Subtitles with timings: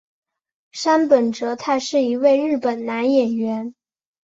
[0.71, 3.75] 杉本哲太是一位日本男演员。